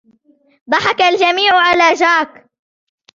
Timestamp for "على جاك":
1.55-2.47